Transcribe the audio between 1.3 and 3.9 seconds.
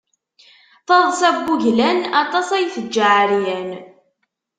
n wuglan, aṭas ay teǧǧa ɛeryan.